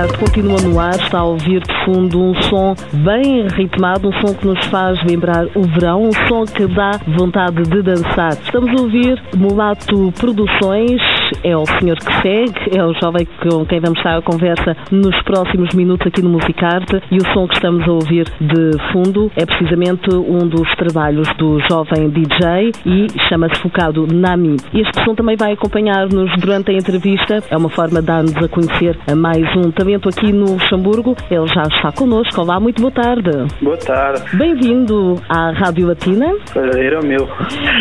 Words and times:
o 0.00 0.10
Musicarte 0.10 0.18
continua 0.18 0.60
no 0.62 0.80
ar, 0.80 0.96
está 0.96 1.18
a 1.18 1.24
ouvir 1.24 1.60
de 1.60 1.84
fundo 1.84 2.22
um 2.22 2.34
som 2.42 2.74
bem 3.04 3.46
ritmado, 3.48 4.08
um 4.08 4.12
som 4.12 4.34
que 4.34 4.46
nos 4.46 4.64
faz 4.66 5.02
lembrar 5.04 5.46
o 5.54 5.62
verão, 5.62 6.04
um 6.04 6.12
som 6.28 6.44
que 6.44 6.66
dá 6.66 6.92
vontade 7.18 7.62
de 7.62 7.82
dançar. 7.82 8.32
Estamos 8.32 8.70
a 8.70 8.82
ouvir 8.82 9.22
Mulato 9.36 10.12
Produções, 10.18 11.00
é 11.42 11.56
o 11.56 11.64
senhor 11.78 11.96
que 11.98 12.12
segue, 12.22 12.76
é 12.76 12.84
o 12.84 12.92
jovem 12.94 13.26
com 13.42 13.64
quem 13.64 13.80
vamos 13.80 13.98
estar 13.98 14.18
a 14.18 14.22
conversa 14.22 14.76
nos 14.90 15.20
próximos 15.22 15.74
minutos 15.74 16.06
aqui 16.06 16.22
no 16.22 16.30
Musicarte 16.30 17.00
e 17.10 17.16
o 17.16 17.32
som 17.32 17.46
que 17.48 17.54
estamos 17.54 17.86
a 17.88 17.92
ouvir 17.92 18.26
de 18.40 18.92
fundo 18.92 19.30
é 19.36 19.46
precisamente 19.46 20.14
um 20.14 20.46
dos 20.46 20.68
trabalhos 20.76 21.28
do 21.38 21.58
jovem 21.68 22.10
DJ 22.10 22.72
e 22.84 23.06
chama-se 23.28 23.60
Focado 23.60 24.06
Nami. 24.06 24.56
Este 24.74 25.04
som 25.04 25.14
também 25.14 25.36
vai 25.36 25.52
acompanhar-nos 25.52 26.30
durante 26.38 26.70
a 26.70 26.74
entrevista, 26.74 27.42
é 27.50 27.56
uma 27.56 27.70
forma 27.70 28.00
de 28.00 28.06
dar-nos 28.06 28.36
a 28.36 28.48
conhecer 28.48 28.98
a 29.10 29.14
mais 29.14 29.44
um 29.56 29.70
talento 29.70 30.08
aqui 30.08 30.32
no 30.32 30.52
Luxemburgo. 30.52 31.16
Ele 31.30 31.46
já 31.46 31.62
está 31.62 31.92
connosco. 31.92 32.40
Olá, 32.40 32.60
muito 32.60 32.80
boa 32.80 32.92
tarde. 32.92 33.30
Boa 33.62 33.76
tarde. 33.76 34.36
Bem-vindo 34.36 35.16
à 35.28 35.50
Rádio 35.50 35.86
Latina. 35.86 36.34
Prazer 36.52 36.92
é 36.92 36.98
o 36.98 37.04
meu. 37.04 37.28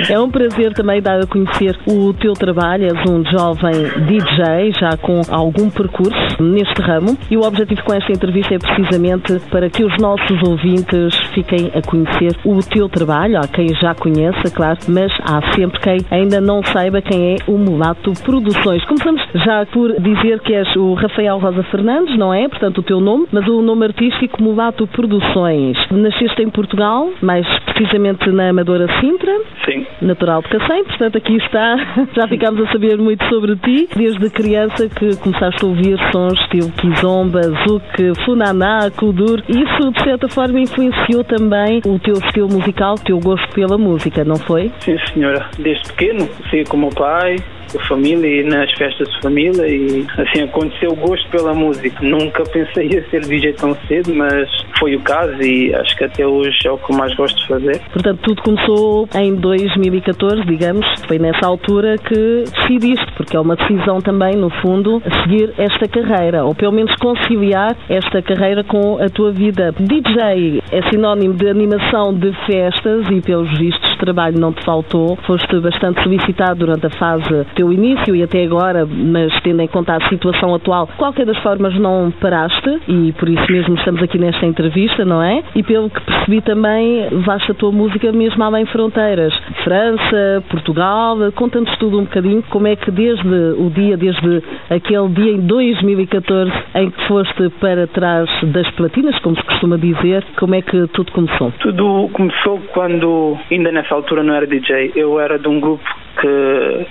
É 0.09 0.19
um 0.19 0.29
prazer 0.29 0.73
também 0.73 1.01
dar 1.01 1.19
a 1.19 1.27
conhecer 1.27 1.77
o 1.87 2.13
teu 2.13 2.33
trabalho. 2.33 2.85
És 2.85 3.09
um 3.09 3.23
jovem 3.25 3.48
DJ, 3.55 4.71
já 4.79 4.97
com 4.97 5.21
algum 5.29 5.69
percurso 5.69 6.41
neste 6.41 6.81
ramo. 6.81 7.17
E 7.29 7.37
o 7.37 7.41
objetivo 7.41 7.83
com 7.83 7.93
esta 7.93 8.11
entrevista 8.11 8.55
é 8.55 8.59
precisamente 8.59 9.39
para 9.49 9.69
que 9.69 9.83
os 9.83 9.95
nossos 9.97 10.41
ouvintes 10.43 11.15
fiquem 11.33 11.71
a 11.73 11.81
conhecer 11.81 12.35
o 12.45 12.59
teu 12.59 12.89
trabalho. 12.89 13.37
Há 13.37 13.47
quem 13.47 13.69
já 13.75 13.93
conheça, 13.95 14.51
claro, 14.53 14.79
mas 14.87 15.11
há 15.21 15.41
sempre 15.53 15.79
quem 15.79 15.97
ainda 16.11 16.41
não 16.41 16.63
saiba 16.63 17.01
quem 17.01 17.33
é 17.33 17.35
o 17.47 17.57
Mulato 17.57 18.13
Produções. 18.23 18.83
Começamos 18.85 19.21
já 19.33 19.65
por 19.67 19.99
dizer 19.99 20.39
que 20.41 20.53
és 20.53 20.75
o 20.75 20.93
Rafael 20.93 21.37
Rosa 21.39 21.63
Fernandes, 21.63 22.17
não 22.17 22.33
é? 22.33 22.47
Portanto, 22.47 22.79
o 22.79 22.83
teu 22.83 22.99
nome, 22.99 23.27
mas 23.31 23.47
o 23.47 23.61
nome 23.61 23.85
artístico 23.85 24.41
Mulato 24.41 24.87
Produções. 24.87 25.77
Nasceste 25.91 26.41
em 26.41 26.49
Portugal, 26.49 27.09
mais 27.21 27.47
precisamente 27.65 28.29
na 28.29 28.49
Amadora 28.49 28.87
Sintra. 28.99 29.33
Sim. 29.65 29.85
Natural 30.01 30.41
de 30.41 30.49
Cacém, 30.49 30.83
portanto, 30.83 31.17
aqui 31.17 31.37
está. 31.37 31.75
Já 32.15 32.27
ficámos 32.27 32.61
a 32.61 32.71
saber 32.71 32.97
muito 32.97 33.23
sobre 33.29 33.38
ti. 33.57 33.89
Desde 33.95 34.29
criança 34.29 34.87
que 34.87 35.15
começaste 35.17 35.63
a 35.63 35.67
ouvir 35.67 35.97
sons 36.11 36.39
tipo 36.49 36.71
Kizomba, 36.71 37.41
Zouk, 37.41 38.23
Funaná, 38.25 38.89
Kudur. 38.91 39.41
Isso, 39.47 39.91
de 39.91 40.03
certa 40.03 40.27
forma, 40.27 40.59
influenciou 40.59 41.23
também 41.23 41.81
o 41.85 41.99
teu 41.99 42.15
estilo 42.15 42.49
musical, 42.49 42.95
o 42.95 42.99
teu 42.99 43.19
gosto 43.19 43.47
pela 43.53 43.77
música, 43.77 44.23
não 44.23 44.35
foi? 44.35 44.71
Sim, 44.79 44.97
senhora. 45.13 45.49
Desde 45.57 45.87
pequeno, 45.87 46.29
saía 46.49 46.63
com 46.65 46.77
o 46.77 46.79
meu 46.79 46.89
pai, 46.89 47.37
a 47.75 47.87
família 47.87 48.41
e 48.41 48.43
nas 48.43 48.71
festas 48.73 49.07
de 49.09 49.21
família 49.21 49.67
e 49.67 50.05
assim 50.17 50.43
aconteceu 50.43 50.91
o 50.91 50.95
gosto 50.95 51.29
pela 51.29 51.53
música. 51.53 51.97
Nunca 52.01 52.43
pensei 52.43 52.87
em 52.87 53.09
ser 53.09 53.21
DJ 53.21 53.53
tão 53.53 53.75
cedo, 53.87 54.13
mas 54.13 54.49
foi 54.77 54.95
o 54.95 55.01
caso 55.01 55.41
e 55.41 55.73
acho 55.73 55.95
que 55.97 56.03
até 56.03 56.25
hoje 56.25 56.57
é 56.65 56.71
o 56.71 56.77
que 56.77 56.93
mais 56.95 57.13
gosto 57.15 57.37
de 57.39 57.47
fazer. 57.47 57.79
Portanto, 57.91 58.19
tudo 58.21 58.41
começou 58.41 59.07
em 59.15 59.35
2014, 59.35 60.41
digamos, 60.45 60.85
foi 61.07 61.19
nessa 61.19 61.45
altura 61.45 61.97
que 61.97 62.43
decidiste, 62.43 63.05
porque 63.15 63.35
é 63.35 63.39
uma 63.39 63.55
decisão 63.55 63.99
também, 64.01 64.35
no 64.35 64.49
fundo, 64.61 65.01
seguir 65.23 65.53
esta 65.57 65.87
carreira, 65.87 66.45
ou 66.45 66.55
pelo 66.55 66.71
menos 66.71 66.93
conciliar 66.95 67.75
esta 67.89 68.21
carreira 68.21 68.63
com 68.63 68.97
a 69.01 69.09
tua 69.09 69.31
vida. 69.31 69.73
DJ 69.77 70.61
é 70.71 70.89
sinónimo 70.89 71.33
de 71.33 71.49
animação 71.49 72.13
de 72.13 72.31
festas 72.45 73.05
e, 73.11 73.21
pelos 73.21 73.49
vistos, 73.57 73.97
trabalho 73.97 74.39
não 74.39 74.53
te 74.53 74.63
faltou. 74.63 75.17
Foste 75.27 75.59
bastante 75.59 76.01
solicitado 76.01 76.59
durante 76.59 76.87
a 76.87 76.89
fase 76.89 77.45
teu 77.59 77.73
início 77.73 78.15
e 78.15 78.23
até 78.23 78.41
agora, 78.41 78.85
mas 78.85 79.33
tendo 79.41 79.61
em 79.61 79.67
conta 79.67 79.93
a 79.93 80.07
situação 80.07 80.55
atual, 80.55 80.87
qualquer 80.97 81.25
das 81.25 81.37
formas 81.39 81.77
não 81.77 82.09
paraste 82.09 82.79
e 82.87 83.11
por 83.19 83.27
isso 83.27 83.51
mesmo 83.51 83.75
estamos 83.75 84.01
aqui 84.01 84.17
nesta 84.17 84.45
entrevista, 84.45 85.03
não 85.03 85.21
é? 85.21 85.43
E 85.53 85.61
pelo 85.61 85.89
que 85.89 85.99
percebi 85.99 86.41
também, 86.41 87.09
levaste 87.09 87.51
a 87.51 87.53
tua 87.53 87.69
música 87.69 88.13
mesmo 88.13 88.41
além 88.41 88.65
fronteiras. 88.67 89.33
França, 89.65 90.41
Portugal, 90.49 91.17
conta-nos 91.35 91.77
tudo 91.79 91.99
um 91.99 92.03
bocadinho 92.05 92.41
como 92.43 92.65
é 92.65 92.77
que 92.77 92.89
desde 92.91 93.27
o 93.27 93.69
dia, 93.69 93.97
desde 93.97 94.41
aquele 94.69 95.09
dia 95.09 95.33
em 95.33 95.41
2014 95.41 96.51
em 96.75 96.89
que 96.89 97.07
foste 97.09 97.49
para 97.59 97.87
trás 97.87 98.29
das 98.53 98.71
platinas, 98.71 99.19
como 99.19 99.35
se 99.35 99.43
costuma 99.43 99.75
dizer, 99.75 100.25
como 100.37 100.55
é 100.55 100.61
que 100.61 100.87
tudo 100.93 101.11
começou? 101.11 101.51
Tudo 101.59 102.09
começou 102.13 102.57
quando, 102.71 103.37
ainda 103.51 103.69
nessa 103.69 103.93
altura 103.93 104.23
não 104.23 104.33
era 104.33 104.47
DJ, 104.47 104.93
eu 104.95 105.19
era 105.19 105.37
de 105.37 105.49
um 105.49 105.59
grupo 105.59 105.83
que 106.21 106.87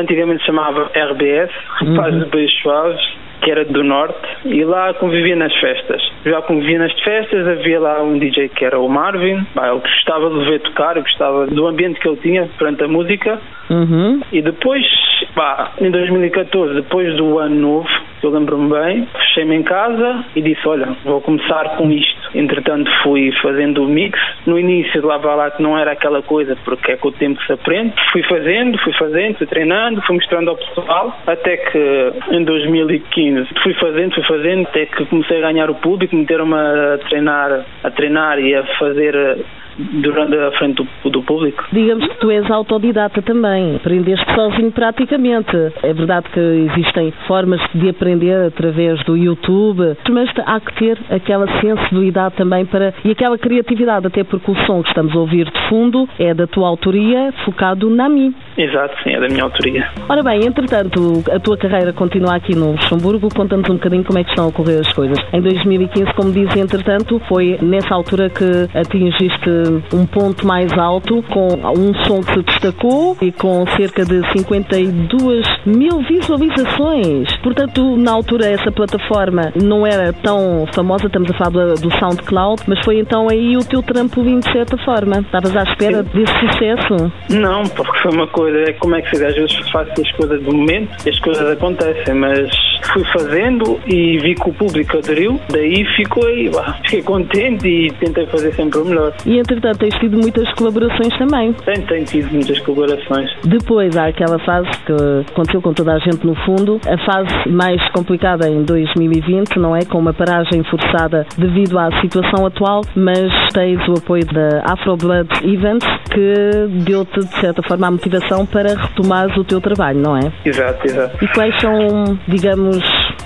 antigamente 0.00 0.40
se 0.40 0.46
chamava 0.46 0.90
RBS, 0.94 1.50
Rapazes 1.68 2.14
uhum. 2.14 2.24
de 2.24 2.30
Beijo 2.30 2.54
Suaves, 2.62 3.22
que 3.42 3.50
era 3.50 3.64
do 3.64 3.82
Norte, 3.82 4.16
e 4.44 4.64
lá 4.64 4.94
convivia 4.94 5.34
nas 5.34 5.52
festas. 5.56 6.00
Já 6.24 6.40
convivia 6.42 6.78
nas 6.78 6.92
festas, 7.00 7.46
havia 7.46 7.80
lá 7.80 8.00
um 8.02 8.18
DJ 8.18 8.48
que 8.50 8.64
era 8.64 8.78
o 8.78 8.88
Marvin, 8.88 9.44
bah, 9.54 9.68
eu 9.68 9.80
gostava 9.80 10.30
de 10.30 10.44
ver 10.48 10.60
tocar, 10.60 10.96
eu 10.96 11.02
gostava 11.02 11.46
do 11.48 11.66
ambiente 11.66 11.98
que 12.00 12.08
ele 12.08 12.18
tinha 12.18 12.48
perante 12.56 12.84
a 12.84 12.88
música. 12.88 13.40
Uhum. 13.68 14.20
E 14.32 14.40
depois, 14.40 14.86
bah, 15.34 15.72
em 15.80 15.90
2014, 15.90 16.74
depois 16.74 17.16
do 17.16 17.38
ano 17.38 17.56
novo, 17.56 17.88
eu 18.22 18.30
lembro-me 18.30 18.70
bem, 18.70 19.08
fechei-me 19.12 19.56
em 19.56 19.62
casa 19.64 20.24
e 20.36 20.40
disse, 20.40 20.66
olha, 20.68 20.96
vou 21.04 21.20
começar 21.20 21.76
com 21.76 21.90
isto. 21.90 22.21
Entretanto 22.34 22.90
fui 23.02 23.32
fazendo 23.42 23.84
o 23.84 23.88
mix. 23.88 24.18
No 24.46 24.58
início 24.58 25.04
lá 25.04 25.50
que 25.50 25.62
não 25.62 25.78
era 25.78 25.92
aquela 25.92 26.22
coisa, 26.22 26.56
porque 26.64 26.92
é 26.92 26.96
com 26.96 27.08
o 27.08 27.12
tempo 27.12 27.38
que 27.40 27.46
se 27.46 27.52
aprende. 27.52 27.94
Fui 28.12 28.22
fazendo, 28.24 28.78
fui 28.78 28.92
fazendo, 28.94 29.38
fui 29.38 29.46
treinando, 29.46 30.02
fui 30.02 30.16
mostrando 30.16 30.50
ao 30.50 30.56
pessoal, 30.56 31.16
até 31.26 31.56
que 31.56 32.12
em 32.30 32.44
2015 32.44 33.48
fui 33.62 33.74
fazendo, 33.74 34.14
fui 34.14 34.24
fazendo, 34.24 34.62
até 34.62 34.86
que 34.86 35.04
comecei 35.06 35.38
a 35.38 35.52
ganhar 35.52 35.70
o 35.70 35.74
público, 35.74 36.16
meteram-me 36.16 36.54
a 36.54 36.98
treinar, 37.08 37.64
a 37.82 37.90
treinar 37.90 38.38
e 38.38 38.54
a 38.54 38.64
fazer 38.78 39.44
durante 39.78 40.36
a 40.36 40.50
frente 40.52 40.82
do, 41.02 41.10
do, 41.10 41.22
público. 41.22 41.64
Digamos 41.72 42.06
que 42.06 42.16
tu 42.18 42.30
és 42.30 42.50
autodidata 42.50 43.22
também, 43.22 43.76
aprendeste 43.76 44.26
sozinho 44.34 44.72
praticamente. 44.72 45.56
É 45.82 45.92
verdade 45.92 46.28
que 46.30 46.40
existem 46.40 47.12
formas 47.26 47.60
de 47.74 47.88
aprender 47.88 48.46
através 48.46 49.02
do 49.04 49.16
YouTube, 49.16 49.96
mas 50.10 50.30
há 50.46 50.60
que 50.60 50.74
ter 50.74 50.98
aquela 51.10 51.46
sensibilidade 51.60 52.34
também 52.36 52.64
para 52.66 52.94
e 53.04 53.10
aquela 53.10 53.38
criatividade, 53.38 54.06
até 54.06 54.24
porque 54.24 54.50
o 54.50 54.56
som 54.66 54.82
que 54.82 54.88
estamos 54.88 55.14
a 55.14 55.18
ouvir 55.18 55.50
de 55.50 55.68
fundo 55.68 56.08
é 56.18 56.34
da 56.34 56.46
tua 56.46 56.68
autoria, 56.68 57.32
focado 57.44 57.88
na 57.90 58.08
mim. 58.08 58.34
Exato, 58.56 58.94
sim, 59.02 59.10
é 59.10 59.20
da 59.20 59.28
minha 59.28 59.44
autoria. 59.44 59.88
Ora 60.08 60.22
bem, 60.22 60.44
entretanto, 60.44 61.24
a 61.30 61.38
tua 61.38 61.56
carreira 61.56 61.92
continua 61.92 62.36
aqui 62.36 62.54
no 62.54 62.72
Luxemburgo, 62.72 63.28
conta-nos 63.34 63.68
um 63.70 63.74
bocadinho 63.74 64.04
como 64.04 64.18
é 64.18 64.24
que 64.24 64.30
estão 64.30 64.44
a 64.46 64.48
ocorrer 64.48 64.80
as 64.80 64.92
coisas. 64.92 65.18
Em 65.32 65.40
2015, 65.40 66.12
como 66.14 66.32
disse, 66.32 66.58
entretanto, 66.60 67.20
foi 67.28 67.58
nessa 67.62 67.94
altura 67.94 68.28
que 68.28 68.68
atingiste 68.74 69.50
um 69.94 70.06
ponto 70.06 70.46
mais 70.46 70.72
alto, 70.76 71.22
com 71.30 71.48
um 71.76 71.94
som 72.04 72.20
que 72.20 72.34
se 72.34 72.42
destacou 72.42 73.16
e 73.22 73.32
com 73.32 73.66
cerca 73.68 74.04
de 74.04 74.20
52 74.32 75.46
mil 75.64 76.02
visualizações. 76.02 77.34
Portanto, 77.42 77.96
na 77.96 78.12
altura, 78.12 78.46
essa 78.46 78.70
plataforma 78.70 79.52
não 79.62 79.86
era 79.86 80.12
tão 80.12 80.66
famosa, 80.74 81.06
estamos 81.06 81.30
a 81.30 81.34
falar 81.34 81.74
do 81.74 81.90
SoundCloud, 81.98 82.62
mas 82.66 82.78
foi 82.84 82.98
então 82.98 83.28
aí 83.30 83.56
o 83.56 83.64
teu 83.64 83.82
trampolim, 83.82 84.40
de 84.40 84.52
certa 84.52 84.76
forma. 84.78 85.20
Estavas 85.20 85.56
à 85.56 85.62
espera 85.62 86.02
desse 86.02 86.32
sucesso? 86.40 87.12
Não, 87.30 87.62
porque 87.64 87.98
foi 87.98 88.12
uma 88.12 88.26
coisa 88.26 88.41
é 88.48 88.72
como 88.74 88.94
é 88.96 89.02
que 89.02 89.16
se 89.16 89.24
às 89.24 89.34
vezes 89.34 89.56
faço 89.70 89.92
as 90.00 90.12
coisas 90.12 90.42
do 90.42 90.54
momento 90.54 90.90
e 91.06 91.10
as 91.10 91.18
coisas 91.20 91.50
acontecem, 91.50 92.14
mas 92.14 92.50
fui 92.92 93.04
fazendo 93.04 93.80
e 93.86 94.18
vi 94.18 94.34
que 94.34 94.48
o 94.48 94.52
público 94.52 94.98
aderiu, 94.98 95.40
daí 95.50 95.84
ficou 95.96 96.26
aí, 96.26 96.50
fiquei 96.84 97.02
contente 97.02 97.66
e 97.66 97.90
tentei 97.92 98.26
fazer 98.26 98.52
sempre 98.54 98.78
o 98.78 98.84
melhor. 98.84 99.14
E 99.24 99.38
entretanto 99.38 99.78
tens 99.78 99.94
tido 99.96 100.18
muitas 100.18 100.50
colaborações 100.54 101.16
também. 101.18 101.52
Tenho, 101.64 101.86
tenho 101.86 102.04
tido 102.04 102.32
muitas 102.32 102.58
colaborações. 102.60 103.30
Depois 103.44 103.96
há 103.96 104.06
aquela 104.06 104.38
fase 104.40 104.68
que 104.84 104.92
aconteceu 105.30 105.62
com 105.62 105.72
toda 105.72 105.94
a 105.94 105.98
gente 105.98 106.26
no 106.26 106.34
fundo, 106.44 106.80
a 106.86 106.98
fase 107.04 107.48
mais 107.48 107.80
complicada 107.90 108.48
em 108.48 108.62
2020, 108.62 109.56
não 109.58 109.76
é? 109.76 109.84
Com 109.84 109.98
uma 109.98 110.12
paragem 110.12 110.62
forçada 110.64 111.26
devido 111.36 111.78
à 111.78 111.88
situação 112.00 112.46
atual, 112.46 112.82
mas 112.94 113.30
tens 113.52 113.80
o 113.88 113.94
apoio 113.98 114.24
da 114.26 114.62
Afro 114.72 114.96
Blood 114.96 115.28
Events 115.44 115.86
que 116.12 116.68
deu-te 116.84 117.20
de 117.20 117.40
certa 117.40 117.62
forma 117.62 117.86
a 117.86 117.90
motivação 117.90 118.44
para 118.44 118.74
retomares 118.74 119.36
o 119.36 119.44
teu 119.44 119.60
trabalho, 119.60 120.00
não 120.00 120.16
é? 120.16 120.32
Exato, 120.44 120.86
exato. 120.86 121.24
E 121.24 121.28
quais 121.28 121.58
são, 121.60 122.18
digamos, 122.28 122.78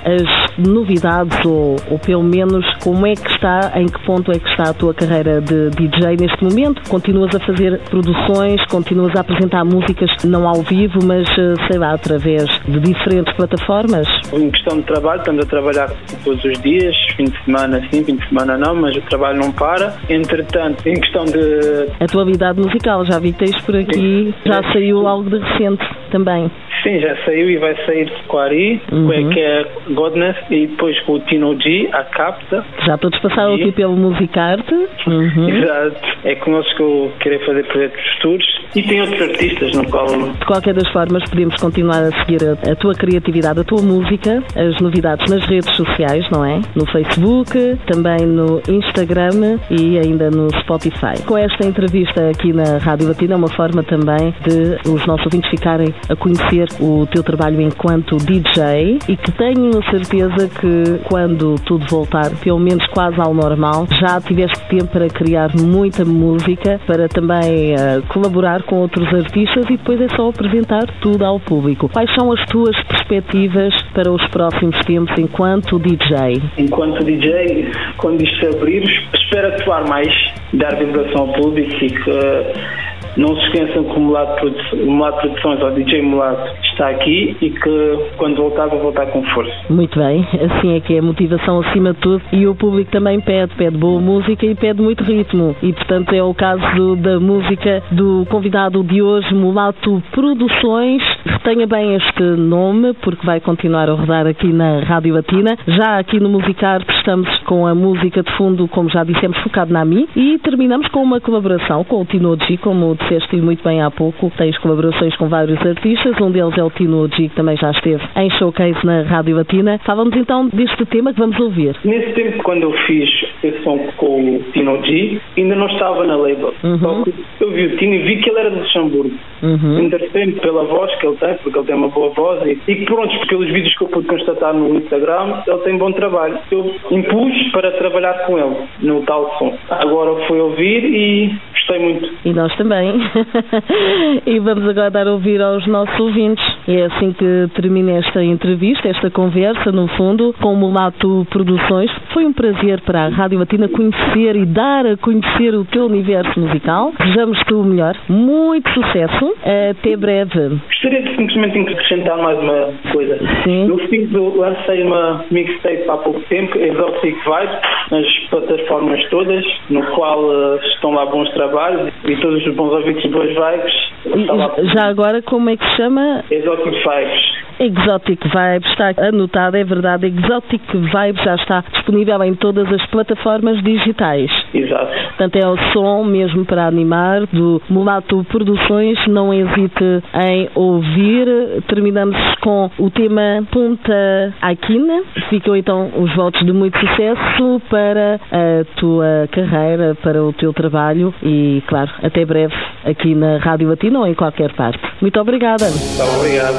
as 0.07 0.57
novidades 0.67 1.45
ou, 1.45 1.77
ou 1.91 1.99
pelo 1.99 2.23
menos 2.23 2.65
como 2.83 3.07
é 3.07 3.15
que 3.15 3.29
está, 3.31 3.73
em 3.75 3.87
que 3.87 3.99
ponto 4.07 4.31
é 4.31 4.39
que 4.39 4.49
está 4.49 4.71
a 4.71 4.75
tua 4.75 4.95
carreira 4.95 5.41
de 5.41 5.71
DJ 5.71 6.17
neste 6.19 6.43
momento? 6.45 6.89
Continuas 6.89 7.35
a 7.35 7.41
fazer 7.41 7.81
produções, 7.91 8.65
continuas 8.67 9.15
a 9.17 9.21
apresentar 9.21 9.65
músicas 9.65 10.11
não 10.25 10.49
ao 10.49 10.63
vivo, 10.63 11.01
mas 11.05 11.29
eh, 11.37 11.55
sei 11.69 11.79
lá, 11.79 11.93
através 11.93 12.47
de 12.67 12.79
diferentes 12.81 13.35
plataformas? 13.35 14.07
Em 14.33 14.51
questão 14.51 14.79
de 14.79 14.85
trabalho, 14.85 15.21
estamos 15.21 15.45
a 15.45 15.49
trabalhar 15.49 15.91
todos 16.25 16.45
os 16.45 16.61
dias, 16.61 16.95
fim 17.17 17.25
de 17.25 17.45
semana 17.45 17.81
sim, 17.91 18.05
fim 18.05 18.17
de 18.17 18.29
semana 18.29 18.57
não, 18.57 18.75
mas 18.75 18.97
o 18.97 19.01
trabalho 19.03 19.39
não 19.39 19.51
para. 19.53 19.97
Entretanto, 20.09 20.87
em 20.87 20.95
questão 20.95 21.25
de. 21.25 21.89
Atualidade 22.01 22.61
musical, 22.61 23.05
já 23.05 23.19
vi 23.19 23.33
que 23.33 23.39
tens 23.39 23.61
por 23.63 23.75
aqui, 23.77 24.35
já 24.45 24.63
saiu 24.73 25.07
algo 25.07 25.29
de 25.29 25.39
recente 25.39 25.85
também. 26.11 26.51
Sim, 26.87 27.01
já 27.01 27.17
saiu 27.25 27.51
e 27.51 27.57
vai 27.57 27.75
sair 27.85 28.09
com 28.29 28.39
a 28.39 28.45
Ari, 28.45 28.81
uhum. 28.93 29.31
que 29.31 29.41
é 29.41 29.67
Godness, 29.91 30.37
e 30.51 30.69
depois 30.69 30.97
com 31.01 31.15
o 31.15 31.19
Tino 31.21 31.61
G, 31.61 31.89
a 31.93 32.05
Capta. 32.05 32.65
Já 32.87 32.97
todos 32.97 33.19
passaram 33.19 33.57
aqui 33.57 33.73
pelo 33.73 33.97
Musicarte. 33.97 34.73
Uhum. 35.05 35.49
Exato. 35.49 35.97
É 36.23 36.37
eles 36.47 36.73
que 36.75 36.83
eu 36.83 37.13
quero 37.19 37.45
fazer 37.45 37.67
projetos 37.67 38.01
futuros. 38.15 38.47
E 38.77 38.83
tem 38.83 39.01
outros 39.01 39.21
artistas 39.21 39.73
no 39.75 39.91
qual. 39.91 40.07
De 40.07 40.47
qualquer 40.47 40.75
das 40.75 40.89
formas, 40.93 41.29
podemos 41.29 41.57
continuar 41.61 42.03
a 42.03 42.25
seguir 42.25 42.39
a, 42.45 42.71
a, 42.71 42.77
tua 42.77 42.95
criatividade, 42.95 43.59
a 43.59 43.65
tua 43.65 43.83
música, 43.83 44.43
as 44.55 44.81
novidades 44.81 45.29
nas 45.29 45.45
redes 45.45 45.71
sociais, 45.75 46.29
não 46.31 46.45
é? 46.45 46.61
No 46.77 46.87
Facebook, 46.87 47.51
também 47.87 48.25
no 48.27 48.63
Instagram 48.69 49.59
e 49.71 49.99
ainda 49.99 50.31
no 50.31 50.51
Spotify. 50.61 51.21
Com 51.27 51.37
esta 51.37 51.67
entrevista 51.67 52.29
aqui 52.29 52.53
na 52.53 52.79
Rádio 52.79 53.09
Latina, 53.09 53.35
é 53.35 53.37
uma 53.37 53.51
forma 53.51 53.83
também 53.83 54.33
de 54.47 54.89
os 54.89 55.05
nossos 55.05 55.27
ouvintes 55.27 55.51
ficarem 55.51 55.93
a 56.09 56.15
conhecer 56.15 56.69
o 56.81 57.07
teu 57.07 57.23
trabalho 57.23 57.61
enquanto 57.61 58.17
DJ 58.17 58.99
e 59.09 59.17
que 59.17 59.33
tenho 59.33 59.73
certeza 59.91 60.49
que 60.49 60.99
quando 61.05 61.55
tudo 61.65 61.87
voltar, 61.87 62.31
pelo 62.43 62.59
menos 62.59 62.87
quase 62.89 63.21
ao 63.21 63.35
normal, 63.35 63.87
já 64.01 64.21
tiveste 64.21 64.61
tempo 64.69 64.87
para 64.87 65.09
criar 65.09 65.51
muita 65.55 66.05
música, 66.05 66.81
para 66.87 67.09
também 67.09 67.75
uh, 67.75 68.03
colaborar 68.09 68.63
com 68.63 68.77
outros 68.77 69.07
artistas 69.13 69.65
e 69.67 69.77
depois 69.77 70.01
é 70.01 70.09
só 70.17 70.29
apresentar 70.29 70.87
tudo 71.01 71.25
ao 71.25 71.41
público. 71.41 71.89
Quais 71.89 72.13
são 72.15 72.33
as 72.33 72.45
tuas 72.47 72.77
perspectivas 72.85 73.75
para 73.93 74.11
os 74.11 74.25
próximos 74.29 74.79
tempos 74.81 75.17
enquanto 75.19 75.79
DJ? 75.79 76.43
Enquanto 76.59 77.05
DJ, 77.05 77.71
quando 77.97 78.23
isto 78.23 78.47
abrir, 78.47 78.85
espero 79.15 79.49
atuar 79.49 79.89
mais, 79.89 80.09
dar 80.53 80.75
divulgação 80.77 81.23
ao 81.23 81.33
público 81.33 81.85
e 81.85 81.91
que 81.91 83.17
não 83.17 83.35
se 83.37 83.47
esqueçam 83.47 83.85
que 83.85 83.97
o 83.97 84.01
Mulato 84.01 85.21
Produções 85.21 85.63
ou 85.63 85.71
DJ 85.73 86.03
Mulato 86.03 86.66
está 86.77 86.91
aqui 86.91 87.35
e 87.41 87.51
que 87.51 87.99
quando 88.19 88.37
voltar 88.37 88.67
vou 88.67 88.81
voltar 88.81 89.07
com 89.07 89.23
força. 89.25 89.53
Muito 89.71 89.99
bem, 89.99 90.27
assim 90.35 90.77
é 90.77 90.81
que 90.81 90.95
é 90.95 91.01
motivação 91.01 91.61
acima 91.61 91.95
de 91.95 92.01
tudo 92.01 92.23
e 92.33 92.47
o 92.47 92.55
público 92.55 92.91
também 92.91 93.19
pede, 93.21 93.55
pede 93.55 93.77
boa 93.77 94.01
música 94.01 94.45
e 94.45 94.55
pede 94.55 94.83
muito 94.83 95.03
ritmo 95.03 95.57
e 95.63 95.73
portanto 95.73 96.13
é 96.13 96.23
o 96.23 96.35
caso 96.35 96.63
do, 96.77 96.97
da 96.97 97.19
música 97.19 97.83
do 97.91 98.27
convidado 98.29 98.85
de 98.85 99.01
hoje, 99.01 99.35
Mulato 99.35 100.03
Produções. 100.13 101.03
Retenha 101.25 101.67
bem 101.67 101.95
este 101.97 102.23
nome 102.23 102.93
porque 103.03 103.25
vai 103.25 103.41
continuar 103.41 103.89
a 103.89 103.95
rodar 103.95 104.27
aqui 104.27 104.53
na 104.53 104.81
Rádio 104.81 105.15
Latina. 105.15 105.57
Já 105.67 105.99
aqui 105.99 106.21
no 106.21 106.29
Musicarte 106.29 106.93
estamos 106.93 107.29
com 107.45 107.67
a 107.67 107.75
música 107.75 108.23
de 108.23 108.31
fundo, 108.37 108.69
como 108.69 108.91
já 108.91 109.03
dissemos, 109.03 109.39
focado 109.39 109.73
na 109.73 109.85
Mi 109.85 110.07
e 110.15 110.39
terminamos 110.39 110.89
com 110.89 111.03
uma 111.03 111.21
colaboração 111.21 111.85
com 111.85 112.03
o 112.03 112.05
Tinoji, 112.05 112.59
como 112.59 112.95
disseste 112.97 113.37
muito 113.37 113.65
bem 113.65 113.81
há 113.81 113.91
pouco, 113.91 114.31
tens 114.37 114.59
colaborações 114.59 115.17
com 115.17 115.29
vários 115.29 115.65
artistas, 115.65 116.21
um 116.21 116.31
deles 116.31 116.57
é 116.59 116.66
Tino 116.71 117.09
G, 117.09 117.29
que 117.29 117.35
também 117.37 117.57
já 117.57 117.71
esteve 117.71 118.03
em 118.17 118.31
showcase 118.31 118.85
na 118.85 119.03
Rádio 119.03 119.37
Latina. 119.37 119.79
Falamos 119.85 120.17
então 120.17 120.49
deste 120.49 120.85
tema 120.87 121.13
que 121.13 121.21
vamos 121.21 121.39
ouvir. 121.39 121.77
Nesse 121.85 122.13
tempo, 122.13 122.43
quando 122.43 122.63
eu 122.63 122.73
fiz 122.87 123.09
esse 123.43 123.63
som 123.63 123.79
com 123.97 124.37
o 124.37 124.43
Tino 124.53 124.85
G, 124.85 125.21
ainda 125.37 125.55
não 125.55 125.67
estava 125.67 126.05
na 126.05 126.17
label. 126.17 126.55
Uhum. 126.63 126.79
Só 126.79 127.03
que 127.05 127.15
eu 127.41 127.51
vi 127.51 127.67
o 127.67 127.77
Tino 127.77 127.95
e 127.95 127.99
vi 127.99 128.17
que 128.23 128.31
ele 128.31 128.39
era 128.39 128.51
de 128.51 128.59
Luxemburgo. 128.59 129.15
Uhum. 129.43 129.81
Interessei-me 129.81 130.33
pela 130.33 130.65
voz 130.65 130.95
que 130.97 131.07
ele 131.07 131.17
tem, 131.17 131.35
porque 131.43 131.59
ele 131.59 131.67
tem 131.67 131.77
uma 131.77 131.89
boa 131.89 132.11
voz 132.11 132.43
e, 132.47 132.59
e 132.71 132.85
pronto, 132.85 133.27
pelos 133.27 133.51
vídeos 133.51 133.77
que 133.77 133.85
eu 133.85 133.89
pude 133.89 134.07
constatar 134.07 134.55
no 134.55 134.77
Instagram, 134.77 135.43
ele 135.47 135.59
tem 135.59 135.77
bom 135.77 135.93
trabalho. 135.93 136.39
Eu 136.51 136.75
impus 136.91 137.51
para 137.53 137.71
trabalhar 137.73 138.27
com 138.27 138.39
ele 138.39 138.57
no 138.81 139.03
tal 139.03 139.37
som. 139.39 139.57
Agora 139.71 140.27
fui 140.27 140.41
ouvir 140.41 140.85
e 140.85 141.35
gostei 141.67 141.79
muito. 141.81 142.09
E 142.25 142.33
nós 142.33 142.55
também. 142.57 142.95
e 144.27 144.39
vamos 144.39 144.69
agora 144.69 144.91
dar 144.91 145.07
a 145.07 145.13
ouvir 145.13 145.43
aos 145.43 145.67
nossos 145.67 145.99
ouvintes. 145.99 146.45
É 146.69 146.87
assim 146.87 147.13
que 147.13 147.49
termina 147.55 147.93
esta 147.93 148.23
entrevista, 148.23 148.89
esta 148.89 149.11
conversa, 149.11 149.73
no 149.73 149.89
fundo, 149.89 150.35
com 150.41 150.53
o 150.53 150.57
Mulato 150.57 151.27
Produções. 151.31 151.91
Foi 152.13 152.25
um 152.25 152.33
prazer 152.33 152.81
para 152.83 153.07
a 153.07 153.09
Rádio 153.09 153.39
Latina 153.39 153.69
conhecer 153.69 154.37
e 154.37 154.47
dar 154.47 154.87
a 154.87 154.97
conhecer 154.97 155.55
o 155.55 155.65
teu 155.65 155.87
universo 155.87 156.39
musical. 156.39 156.93
Desejamos-te 156.99 157.55
o 157.55 157.65
melhor. 157.65 157.97
Muito 158.09 158.71
sucesso. 158.71 159.35
Até 159.71 159.97
breve. 159.97 160.61
Gostaria 160.67 161.03
de 161.03 161.17
simplesmente 161.17 161.73
acrescentar 161.73 162.19
mais 162.19 162.39
uma 162.39 162.73
coisa. 162.93 163.19
Sim. 163.45 163.77
Fim 163.91 164.07
do 164.07 164.37
lancei 164.39 164.83
uma 164.83 165.25
mixtape 165.31 165.85
há 165.89 165.97
pouco 165.99 166.21
tempo, 166.29 166.59
Exotic 166.59 167.17
Vibe, 167.25 167.53
nas 167.91 168.19
plataformas 168.31 169.05
todas, 169.11 169.45
no 169.71 169.83
qual 169.95 170.25
uh, 170.25 170.59
estão 170.65 170.93
lá 170.93 171.07
bons 171.07 171.31
trabalhos 171.31 171.56
e 172.05 172.17
todos 172.17 172.47
os 172.47 172.55
bons 172.55 172.73
ouvintes 172.73 173.05
e 173.05 173.09
boas 173.09 173.29
vibes. 173.29 174.73
Já 174.75 174.87
agora, 174.87 175.23
como 175.23 175.51
é 175.51 175.57
que 175.57 175.65
se 175.65 175.77
chama? 175.77 176.25
Exotic 176.31 176.73
Vibes. 176.73 177.36
Exotic 177.59 178.23
Vibes 178.25 178.71
está 178.71 178.93
anotado, 179.09 179.57
é 179.57 179.65
verdade. 179.65 180.07
Exotic 180.07 180.63
Vibes 180.73 181.23
já 181.25 181.35
está 181.35 181.65
disponível 181.73 182.23
em 182.23 182.35
todas 182.35 182.71
as 182.73 182.85
plataformas 182.87 183.63
digitais. 183.63 184.31
Exato. 184.53 184.93
Portanto, 185.17 185.37
é 185.37 185.49
o 185.49 185.57
som 185.73 186.05
mesmo 186.05 186.45
para 186.45 186.67
animar 186.67 187.27
do 187.27 187.61
Mulato 187.69 188.25
Produções. 188.31 188.99
Não 189.07 189.33
hesite 189.33 190.03
em 190.25 190.49
ouvir. 190.55 191.27
Terminamos 191.69 192.17
com 192.41 192.71
o 192.79 192.91
tema 192.91 193.47
Punta 193.51 194.35
Aquina. 194.41 195.03
Ficam 195.31 195.57
então 195.57 195.91
os 195.97 196.15
votos 196.15 196.45
de 196.45 196.53
muito 196.53 196.79
sucesso 196.79 197.61
para 197.71 198.21
a 198.31 198.65
tua 198.79 199.29
carreira, 199.31 199.97
para 200.03 200.23
o 200.23 200.33
teu 200.33 200.53
trabalho 200.53 201.15
e, 201.23 201.63
claro, 201.67 201.91
até 202.03 202.25
breve 202.25 202.55
aqui 202.85 203.15
na 203.15 203.39
Rádio 203.39 203.69
Latina 203.69 204.01
ou 204.01 204.07
em 204.07 204.15
qualquer 204.15 204.53
parte. 204.53 204.81
Muito 205.01 205.19
obrigada. 205.21 205.65
Muito 205.65 206.17
obrigado. 206.17 206.57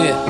Yeah. 0.00 0.29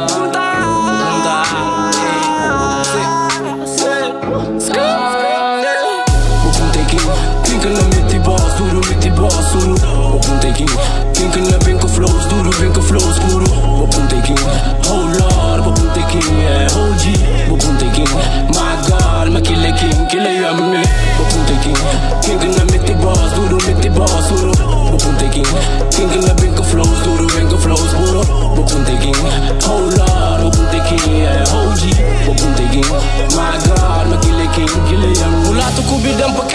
Thinking, 10.53 10.67
thinking 11.13 11.60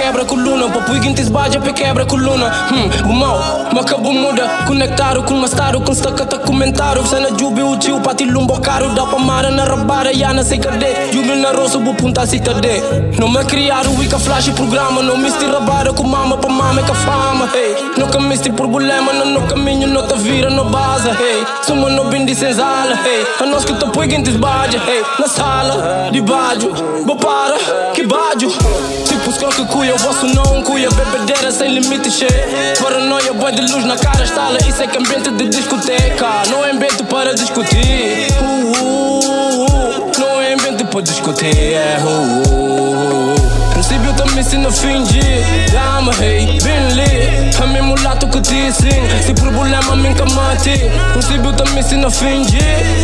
quebra 0.06 0.24
coluna 0.24 0.68
Papo 0.68 0.98
quinta 1.00 1.20
esbaja 1.20 1.60
pe 1.60 1.72
quebra 1.72 2.06
coluna 2.06 2.52
Hum, 2.70 3.10
o 3.10 3.12
mal, 3.12 3.40
macabo 3.74 4.12
muda 4.12 4.64
Conectado 4.66 5.22
com 5.22 5.34
mastaro, 5.34 5.80
com 5.80 5.92
stacata 5.92 6.38
comentário 6.38 7.02
Você 7.02 7.18
na 7.18 7.30
jubi 7.36 7.62
o 7.62 7.76
tio, 7.76 8.00
pati 8.00 8.24
lumbo 8.24 8.60
caro 8.60 8.90
Dá 8.90 9.06
pra 9.06 9.18
mara 9.18 9.50
na 9.50 9.64
ya 10.10 10.32
na 10.32 10.44
sei 10.44 10.58
cadê 10.58 11.12
Jubi 11.12 11.34
na 11.36 11.52
roça, 11.52 11.78
bu 11.78 11.94
punta 11.94 12.26
citadê 12.26 12.80
Não 13.18 13.28
me 13.28 13.44
criaram, 13.44 13.96
wika 13.96 14.18
flash 14.18 14.50
programa 14.50 15.02
Não 15.02 15.16
misti 15.16 15.44
rabara 15.46 15.92
com 15.92 16.04
mama, 16.04 16.36
pa 16.36 16.48
mama 16.48 16.82
que 16.82 16.94
fama 16.94 17.48
hey. 17.54 17.76
Nunca 17.98 18.20
misti 18.20 18.50
problema, 18.50 19.12
não 19.12 19.26
no 19.26 19.42
caminho 19.48 19.88
Não 19.88 20.06
te 20.06 20.14
vira 20.16 20.50
no 20.50 20.66
base, 20.66 21.08
hey. 21.08 21.44
Suma 21.62 21.88
no 21.90 22.04
bindi 22.04 22.34
senzala, 22.34 22.94
hey. 23.04 23.26
A 23.40 23.46
nós 23.46 23.64
que 23.64 23.72
te 23.72 23.86
põe 23.86 24.08
quinta 24.08 24.30
esbaja, 24.30 24.78
hey. 24.86 25.02
Na 25.18 25.26
sala, 25.26 26.10
de 26.10 26.20
baixo, 26.20 26.70
bo 27.04 27.16
para, 27.16 27.56
que 27.94 28.02
baixo 28.04 28.48
Tipo 29.06 29.30
os 29.30 29.38
que 29.56 29.64
cuia, 29.66 29.90
eu 29.90 29.98
vosso 29.98 30.26
não 30.26 30.62
cuia. 30.62 30.90
Bebedeira 30.90 31.50
sem 31.50 31.72
limite, 31.72 32.10
che. 32.10 32.26
Paranoia, 32.82 33.32
boa 33.32 33.50
de 33.50 33.62
luz 33.62 33.84
na 33.86 33.96
cara, 33.96 34.22
estala. 34.22 34.58
Isso 34.68 34.82
é 34.82 34.86
que 34.86 34.98
ambiente 34.98 35.30
de 35.30 35.48
discoteca. 35.48 36.42
Não 36.50 36.64
é 36.64 36.72
ambiente 36.72 37.02
para 37.04 37.34
discutir. 37.34 38.28
Uh, 38.38 38.44
uh, 38.44 39.64
uh. 39.64 40.12
Não 40.18 40.42
é 40.42 40.52
ambiente 40.52 40.84
para 40.84 41.00
discutir 41.00 41.74
é, 41.74 41.96
também 44.16 44.42
se 44.42 44.56
não 44.56 44.70
fingir 44.70 45.44
Dama, 45.72 46.12
hey, 46.20 46.58
bem 46.62 46.88
lit. 46.94 47.62
A 47.62 47.66
mim 47.66 47.82
mulato 47.82 48.26
que 48.28 48.40
te 48.40 48.72
sim 48.72 49.02
Se 49.24 49.32
problema, 49.34 49.94
mim 49.96 50.14
que 50.14 50.34
mate 50.34 50.90
Princípio 51.12 51.52
também 51.52 51.82
se 51.82 51.96
não 51.96 52.10
fingir 52.10 52.60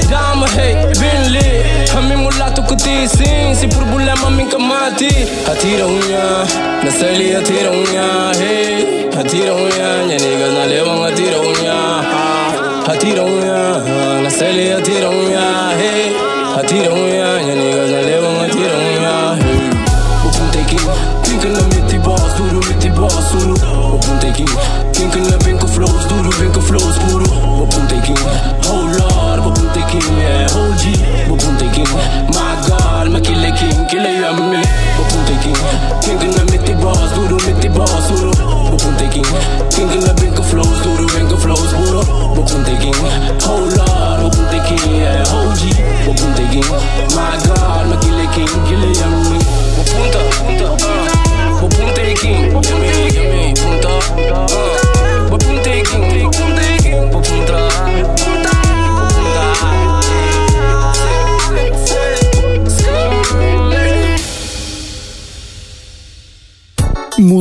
Dama, 0.09 0.47
hey, 0.57 0.75
bem 0.99 1.29
lit. 1.29 1.91
A 1.97 2.01
mim 2.01 2.17
mulato 2.17 2.63
que 2.63 2.77
te 2.77 3.09
sim 3.09 3.55
Se 3.55 3.69
problema, 3.69 4.31
mim 4.31 4.49
que 4.49 4.59
mate 4.59 5.09
Atira 5.51 5.87
unha 5.87 6.45
Na 6.83 6.91
celi 6.91 7.35
atira 7.37 7.71
unha, 7.71 8.33
hey. 8.39 9.09
Atira 9.19 9.55
unha 9.55 10.05
Minha 10.07 10.19
niggas 10.19 10.53
na 10.55 10.65
levam 10.65 11.05
atira 11.05 11.39
unha. 11.39 12.93
Atira 12.93 13.23
unha 13.23 14.23
Na 14.23 14.31
celi 14.31 14.73
atira 14.73 15.11
unha, 15.11 15.73
hey. 15.79 16.17
Atira 16.59 16.93
unha 16.93 17.22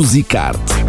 Musicarte 0.02 0.81